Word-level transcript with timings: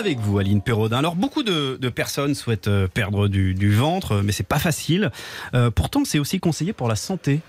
Avec 0.00 0.18
vous, 0.18 0.38
Aline 0.38 0.62
Perraudin. 0.62 0.96
Alors, 0.96 1.14
beaucoup 1.14 1.42
de, 1.42 1.76
de 1.78 1.88
personnes 1.90 2.34
souhaitent 2.34 2.68
euh, 2.68 2.88
perdre 2.88 3.28
du, 3.28 3.52
du 3.52 3.70
ventre, 3.70 4.22
mais 4.24 4.32
c'est 4.32 4.46
pas 4.48 4.58
facile. 4.58 5.10
Euh, 5.52 5.70
pourtant, 5.70 6.06
c'est 6.06 6.18
aussi 6.18 6.40
conseillé 6.40 6.72
pour 6.72 6.88
la 6.88 6.96
santé. 6.96 7.40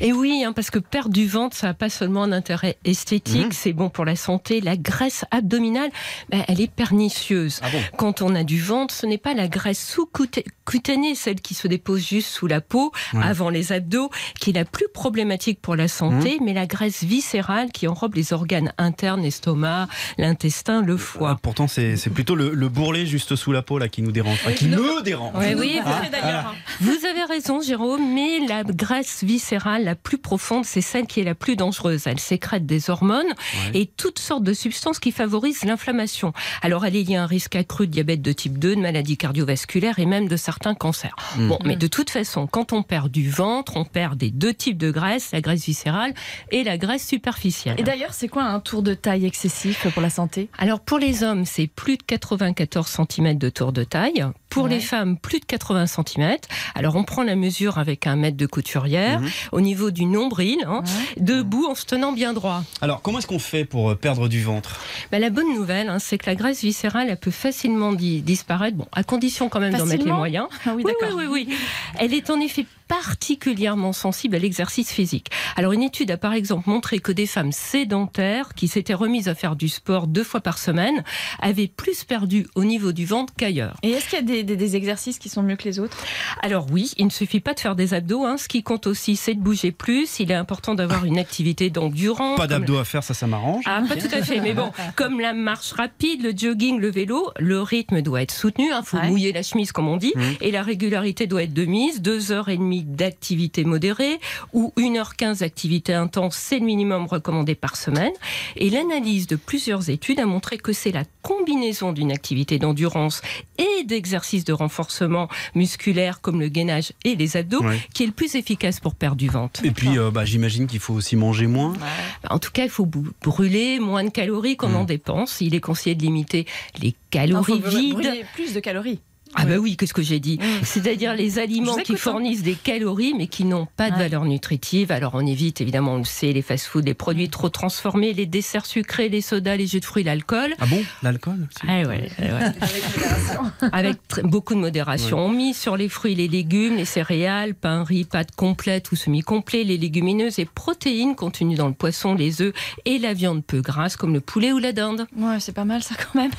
Et 0.00 0.12
oui, 0.12 0.42
hein, 0.44 0.52
parce 0.52 0.70
que 0.70 0.80
perdre 0.80 1.12
du 1.12 1.28
ventre, 1.28 1.56
ça 1.56 1.68
n'a 1.68 1.74
pas 1.74 1.88
seulement 1.88 2.24
un 2.24 2.32
intérêt 2.32 2.76
esthétique, 2.84 3.44
Mhm. 3.46 3.52
c'est 3.52 3.72
bon 3.72 3.90
pour 3.90 4.04
la 4.04 4.16
santé. 4.16 4.60
La 4.60 4.76
graisse 4.76 5.24
abdominale, 5.30 5.90
ben, 6.30 6.42
elle 6.48 6.60
est 6.60 6.70
pernicieuse. 6.70 7.60
Ah 7.62 7.68
bon 7.70 7.78
Quand 7.96 8.22
on 8.22 8.34
a 8.34 8.42
du 8.42 8.60
ventre, 8.60 8.92
ce 8.92 9.06
n'est 9.06 9.16
pas 9.16 9.34
la 9.34 9.46
graisse 9.46 9.86
sous-cutanée, 9.88 11.14
celle 11.14 11.40
qui 11.40 11.54
se 11.54 11.68
dépose 11.68 12.04
juste 12.04 12.28
sous 12.28 12.48
la 12.48 12.60
peau, 12.60 12.90
Ouais. 13.14 13.22
avant 13.22 13.50
les 13.50 13.70
abdos, 13.70 14.10
qui 14.40 14.50
est 14.50 14.54
la 14.54 14.64
plus 14.64 14.88
problématique 14.92 15.60
pour 15.62 15.76
la 15.76 15.86
santé, 15.86 16.38
Mhm. 16.40 16.44
mais 16.46 16.54
la 16.54 16.66
graisse 16.66 17.04
viscérale 17.04 17.70
qui 17.70 17.86
enrobe 17.86 18.16
les 18.16 18.32
organes 18.32 18.72
internes, 18.78 19.22
l'estomac, 19.22 19.86
l'intestin, 20.18 20.82
le 20.82 20.94
Ah, 20.94 20.98
foie. 20.98 21.38
pourtant, 21.40 21.68
c'est 21.68 21.96
c'est 22.00 22.10
plutôt 22.10 22.34
le, 22.34 22.52
le 22.54 22.68
bourrelet 22.68 23.06
juste 23.06 23.36
sous 23.36 23.52
la 23.52 23.62
peau 23.62 23.78
là 23.78 23.88
qui 23.88 24.02
nous 24.02 24.12
dérange, 24.12 24.38
enfin, 24.42 24.52
qui 24.52 24.66
me 24.66 25.02
dérange. 25.02 25.34
Ouais, 25.36 25.54
oui, 25.54 25.78
Ah, 25.84 26.52
vous, 26.80 26.90
vous 26.92 27.06
avez 27.06 27.24
raison, 27.24 27.60
Jérôme, 27.60 28.14
mais 28.14 28.40
la 28.46 28.64
graisse 28.64 29.22
viscérale 29.22 29.84
la 29.84 29.94
plus 29.94 30.18
profonde, 30.18 30.64
c'est 30.64 30.80
celle 30.80 31.06
qui 31.06 31.20
est 31.20 31.24
la 31.24 31.34
plus 31.34 31.56
dangereuse. 31.56 32.06
Elle 32.06 32.18
sécrète 32.20 32.66
des 32.66 32.90
hormones 32.90 33.26
Ouais. 33.72 33.80
et 33.80 33.86
toutes 33.86 34.18
sortes 34.18 34.44
de 34.44 34.52
substances 34.52 34.98
qui 34.98 35.12
favorisent 35.12 35.64
l'inflammation. 35.64 36.32
Alors, 36.62 36.84
elle 36.86 36.96
est 36.96 37.02
liée 37.02 37.16
à 37.16 37.22
un 37.24 37.26
risque 37.26 37.56
accru 37.56 37.86
de 37.86 37.92
diabète 37.92 38.22
de 38.22 38.32
type 38.32 38.58
2, 38.58 38.76
de 38.76 38.80
maladies 38.80 39.16
cardiovasculaires 39.16 39.98
et 39.98 40.06
même 40.06 40.28
de 40.28 40.36
certains 40.36 40.74
cancers. 40.74 41.14
Mm. 41.36 41.48
Bon, 41.48 41.58
mais 41.64 41.76
de 41.76 41.86
toute 41.86 42.10
façon, 42.10 42.46
quand 42.46 42.72
on 42.72 42.82
perd 42.82 43.10
du 43.10 43.28
ventre, 43.30 43.76
on 43.76 43.84
perd 43.84 44.16
des 44.18 44.30
deux 44.30 44.54
types 44.54 44.78
de 44.78 44.90
graisse, 44.90 45.30
la 45.32 45.40
graisse 45.40 45.64
viscérale 45.64 46.14
et 46.50 46.64
la 46.64 46.78
graisse 46.78 47.06
superficielle. 47.06 47.76
Et 47.78 47.82
d'ailleurs, 47.82 48.14
c'est 48.14 48.28
quoi 48.28 48.44
un 48.44 48.60
tour 48.60 48.82
de 48.82 48.94
taille 48.94 49.26
excessif 49.26 49.86
pour 49.92 50.02
la 50.02 50.10
santé? 50.10 50.48
Alors 50.58 50.80
pour 50.80 50.98
les 50.98 51.22
hommes, 51.22 51.44
c'est 51.44 51.66
plus 51.66 51.89
de 51.98 52.18
94 52.18 52.88
cm 52.88 53.38
de 53.38 53.48
tour 53.48 53.72
de 53.72 53.84
taille. 53.84 54.26
Pour 54.50 54.64
Ouais. 54.64 54.70
les 54.70 54.80
femmes, 54.80 55.16
plus 55.16 55.40
de 55.40 55.44
80 55.46 55.86
cm. 55.86 56.36
Alors 56.74 56.96
on 56.96 57.04
prend 57.04 57.22
la 57.22 57.36
mesure 57.36 57.78
avec 57.78 58.06
un 58.06 58.16
mètre 58.16 58.36
de 58.36 58.46
couturière 58.46 59.20
Mhm. 59.20 59.30
au 59.52 59.60
niveau 59.60 59.90
du 59.90 60.04
nombril, 60.04 60.58
hein, 60.66 60.82
debout 61.18 61.66
en 61.66 61.74
se 61.74 61.86
tenant 61.86 62.12
bien 62.12 62.32
droit. 62.32 62.62
Alors, 62.82 63.00
comment 63.00 63.18
est-ce 63.20 63.26
qu'on 63.26 63.38
fait 63.38 63.64
pour 63.64 63.90
euh, 63.90 63.94
perdre 63.94 64.28
du 64.28 64.42
ventre? 64.42 64.80
Bah, 65.12 65.18
la 65.18 65.30
bonne 65.30 65.54
nouvelle, 65.54 65.88
hein, 65.88 65.98
c'est 65.98 66.18
que 66.18 66.26
la 66.26 66.34
graisse 66.34 66.60
viscérale, 66.62 67.06
elle 67.10 67.16
peut 67.16 67.30
facilement 67.30 67.92
di- 67.92 68.22
disparaître, 68.22 68.76
bon, 68.76 68.86
à 68.92 69.02
condition 69.04 69.48
quand 69.48 69.60
même 69.60 69.72
d'en 69.74 69.86
mettre 69.86 70.04
les 70.04 70.12
moyens. 70.12 70.46
Ah 70.66 70.72
oui, 70.74 70.82
Oui, 70.84 70.92
oui, 71.02 71.08
oui, 71.16 71.26
oui. 71.48 71.56
Elle 71.98 72.12
est 72.12 72.28
en 72.30 72.40
effet 72.40 72.66
particulièrement 72.88 73.92
sensible 73.92 74.34
à 74.34 74.38
l'exercice 74.40 74.90
physique. 74.90 75.28
Alors 75.56 75.72
une 75.72 75.82
étude 75.82 76.10
a 76.10 76.16
par 76.16 76.32
exemple 76.32 76.68
montré 76.68 76.98
que 76.98 77.12
des 77.12 77.26
femmes 77.26 77.52
sédentaires 77.52 78.54
qui 78.54 78.66
s'étaient 78.66 78.94
remises 78.94 79.28
à 79.28 79.34
faire 79.34 79.54
du 79.56 79.68
sport 79.68 80.06
deux 80.08 80.24
fois 80.24 80.40
par 80.40 80.58
semaine 80.58 81.04
avaient 81.40 81.68
plus 81.68 82.02
perdu 82.04 82.46
au 82.56 82.64
niveau 82.64 82.92
du 82.92 83.06
ventre 83.06 83.32
qu'ailleurs. 83.36 83.76
Et 83.82 83.90
est-ce 83.90 84.08
qu'il 84.08 84.18
y 84.18 84.22
a 84.22 84.24
des, 84.24 84.39
des- 84.44 84.56
des 84.56 84.76
exercices 84.76 85.18
qui 85.18 85.28
sont 85.28 85.42
mieux 85.42 85.56
que 85.56 85.64
les 85.64 85.78
autres 85.78 85.96
Alors 86.42 86.66
oui, 86.72 86.92
il 86.96 87.06
ne 87.06 87.10
suffit 87.10 87.40
pas 87.40 87.54
de 87.54 87.60
faire 87.60 87.76
des 87.76 87.94
abdos. 87.94 88.24
hein. 88.24 88.36
Ce 88.36 88.48
qui 88.48 88.62
compte 88.62 88.86
aussi, 88.86 89.16
c'est 89.16 89.34
de 89.34 89.40
bouger 89.40 89.72
plus. 89.72 90.20
Il 90.20 90.30
est 90.30 90.34
important 90.34 90.74
d'avoir 90.74 91.04
une 91.04 91.18
activité 91.18 91.70
d'endurance. 91.70 92.36
Pas 92.36 92.42
comme 92.48 92.60
d'abdos 92.60 92.78
à 92.78 92.84
faire, 92.84 93.02
ça, 93.04 93.14
ça 93.14 93.26
m'arrange. 93.26 93.64
ah, 93.66 93.82
pas 93.88 93.96
tout 93.96 94.08
à 94.12 94.22
fait, 94.22 94.40
mais 94.40 94.52
bon, 94.52 94.70
comme 94.96 95.20
la 95.20 95.32
marche 95.32 95.72
rapide, 95.72 96.22
le 96.22 96.32
jogging, 96.36 96.78
le 96.78 96.90
vélo, 96.90 97.30
le 97.38 97.60
rythme 97.62 98.02
doit 98.02 98.22
être 98.22 98.32
soutenu, 98.32 98.66
il 98.66 98.84
faut 98.84 98.96
Ouais. 98.98 99.08
mouiller 99.08 99.32
la 99.32 99.42
chemise 99.42 99.72
comme 99.72 99.88
on 99.88 99.96
dit, 99.96 100.12
Mhm. 100.16 100.34
et 100.40 100.50
la 100.50 100.62
régularité 100.62 101.26
doit 101.26 101.42
être 101.42 101.54
de 101.54 101.64
mise, 101.64 102.00
deux 102.02 102.32
heures 102.32 102.48
et 102.48 102.56
demie 102.56 102.82
d'activité 102.84 103.64
modérée 103.64 104.18
ou 104.52 104.72
1h15 104.76 105.38
d'activité 105.40 105.94
intense, 105.94 106.36
c'est 106.36 106.58
le 106.58 106.64
minimum 106.64 107.06
recommandé 107.06 107.54
par 107.54 107.76
semaine. 107.76 108.12
Et 108.56 108.70
l'analyse 108.70 109.26
de 109.26 109.36
plusieurs 109.36 109.88
études 109.90 110.20
a 110.20 110.26
montré 110.26 110.58
que 110.58 110.72
c'est 110.72 110.92
la 110.92 111.04
combinaison 111.44 111.92
d'une 111.92 112.12
activité 112.12 112.58
d'endurance 112.58 113.22
et 113.58 113.84
d'exercices 113.84 114.44
de 114.44 114.52
renforcement 114.52 115.28
musculaire 115.54 116.20
comme 116.20 116.38
le 116.40 116.48
gainage 116.48 116.92
et 117.04 117.14
les 117.16 117.36
abdos 117.36 117.62
Ouais. 117.62 117.78
qui 117.94 118.02
est 118.02 118.06
le 118.06 118.12
plus 118.12 118.34
efficace 118.34 118.78
pour 118.80 118.94
perdre 118.94 119.16
du 119.16 119.28
ventre. 119.28 119.64
Et 119.64 119.70
puis, 119.70 119.98
euh, 119.98 120.10
bah, 120.10 120.24
j'imagine 120.24 120.66
qu'il 120.66 120.80
faut 120.80 120.94
aussi 120.94 121.16
manger 121.16 121.46
moins. 121.46 121.72
Bah, 121.74 121.86
En 122.30 122.38
tout 122.38 122.50
cas, 122.52 122.64
il 122.64 122.70
faut 122.70 122.86
brûler 122.86 123.80
moins 123.80 124.04
de 124.04 124.10
calories 124.10 124.56
qu'on 124.56 124.68
Mm. 124.70 124.76
en 124.76 124.84
dépense. 124.84 125.40
Il 125.40 125.54
est 125.54 125.60
conseillé 125.60 125.94
de 125.94 126.02
limiter 126.02 126.46
les 126.80 126.88
Il 126.88 126.94
calories 127.10 127.60
faut 127.62 127.68
vides. 127.68 127.92
brûler 127.94 128.24
plus 128.34 128.52
de 128.54 128.60
calories. 128.60 129.00
Ah 129.34 129.44
bah 129.46 129.56
oui, 129.58 129.76
qu'est-ce 129.76 129.94
que 129.94 130.02
j'ai 130.02 130.18
dit 130.20 130.38
Mm. 130.40 130.64
C'est-à-dire 130.64 131.14
les 131.14 131.38
aliments 131.38 131.76
qui 131.76 131.92
hein. 131.92 131.96
fournissent 131.96 132.42
des 132.42 132.54
calories 132.54 133.14
mais 133.16 133.26
qui 133.26 133.44
n'ont 133.44 133.66
pas 133.76 133.90
de 133.90 133.96
Ouais. 133.96 134.02
valeur 134.04 134.24
nutritive. 134.24 134.90
Alors 134.92 135.12
on 135.14 135.26
évite 135.26 135.60
évidemment, 135.60 135.94
on 135.94 135.98
le 135.98 136.04
sait, 136.04 136.32
les 136.32 136.42
fast-foods, 136.42 136.82
les 136.84 136.94
produits 136.94 137.28
trop 137.28 137.48
transformés, 137.48 138.12
les 138.12 138.26
desserts 138.26 138.66
sucrés, 138.66 139.08
les 139.08 139.20
sodas, 139.20 139.56
les 139.56 139.66
jus 139.66 139.80
de 139.80 139.84
fruits, 139.84 140.02
l'alcool. 140.04 140.54
Ah 140.60 140.66
bon? 140.66 140.82
L'alcool 141.02 141.46
aussi 141.48 141.66
Ah 141.68 141.82
ouais, 141.82 142.10
ouais, 142.18 142.32
ouais. 142.32 143.70
Avec 143.72 143.96
tr- 144.08 144.22
beaucoup 144.22 144.54
de 144.54 144.60
modération. 144.60 145.18
On 145.18 145.28
mise 145.28 145.56
sur 145.56 145.76
les 145.76 145.88
fruits, 145.88 146.14
les 146.14 146.28
légumes, 146.28 146.76
les 146.76 146.84
céréales, 146.84 147.54
pain, 147.54 147.84
riz, 147.84 148.04
pâtes 148.04 148.34
complètes 148.34 148.90
ou 148.92 148.96
semi-complets, 148.96 149.64
les 149.64 149.76
légumineuses 149.78 150.38
et 150.38 150.44
protéines 150.44 151.14
contenues 151.14 151.56
dans 151.56 151.68
le 151.68 151.74
poisson, 151.74 152.14
les 152.14 152.42
œufs 152.42 152.54
et 152.84 152.98
la 152.98 153.12
viande 153.14 153.44
peu 153.44 153.60
grasse 153.60 153.96
comme 153.96 154.12
le 154.14 154.20
poulet 154.20 154.52
ou 154.52 154.58
la 154.58 154.72
dinde. 154.72 155.06
Ouais, 155.16 155.38
c'est 155.40 155.52
pas 155.54 155.64
mal 155.64 155.82
ça 155.82 155.94
quand 155.96 156.18
même. 156.18 156.30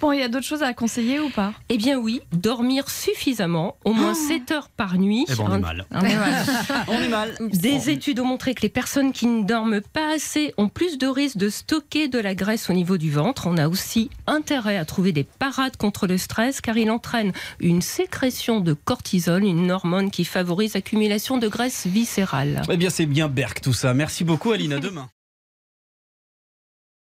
Bon, 0.00 0.12
il 0.12 0.20
y 0.20 0.22
a 0.22 0.28
d'autres 0.28 0.46
choses 0.46 0.62
à 0.62 0.72
conseiller 0.74 1.20
ou 1.20 1.30
pas? 1.30 1.52
Eh 1.68 1.76
bien 1.76 1.98
oui, 1.98 2.20
dormir 2.40 2.88
suffisamment, 2.90 3.76
au 3.84 3.92
moins 3.92 4.14
7 4.14 4.50
heures 4.50 4.68
par 4.68 4.98
nuit. 4.98 5.24
Eh 5.28 5.34
ben, 5.34 5.44
on 5.46 5.54
est 5.54 5.58
mal. 5.58 5.86
On 5.90 6.00
est 6.00 6.16
mal. 6.16 6.46
On 6.88 7.00
est 7.00 7.08
mal. 7.08 7.34
Des 7.40 7.90
études 7.90 8.20
ont 8.20 8.24
montré 8.26 8.54
que 8.54 8.62
les 8.62 8.68
personnes 8.68 9.12
qui 9.12 9.26
ne 9.26 9.44
dorment 9.44 9.80
pas 9.80 10.14
assez 10.14 10.54
ont 10.56 10.68
plus 10.68 10.98
de 10.98 11.06
risques 11.06 11.36
de 11.36 11.48
stocker 11.48 12.08
de 12.08 12.18
la 12.18 12.34
graisse 12.34 12.70
au 12.70 12.72
niveau 12.72 12.98
du 12.98 13.10
ventre. 13.10 13.46
On 13.46 13.56
a 13.56 13.68
aussi 13.68 14.10
intérêt 14.26 14.76
à 14.76 14.84
trouver 14.84 15.12
des 15.12 15.24
parades 15.24 15.76
contre 15.76 16.06
le 16.06 16.18
stress 16.18 16.60
car 16.60 16.76
il 16.76 16.90
entraîne 16.90 17.32
une 17.60 17.82
sécrétion 17.82 18.60
de 18.60 18.72
cortisol, 18.72 19.44
une 19.44 19.70
hormone 19.70 20.10
qui 20.10 20.24
favorise 20.24 20.74
l'accumulation 20.74 21.38
de 21.38 21.48
graisse 21.48 21.86
viscérale. 21.86 22.62
Eh 22.70 22.76
bien, 22.76 22.90
c'est 22.90 23.06
bien 23.06 23.28
Berck 23.28 23.60
tout 23.60 23.72
ça. 23.72 23.94
Merci 23.94 24.24
beaucoup, 24.24 24.52
Aline. 24.52 24.72
À 24.72 24.78
demain. 24.80 25.08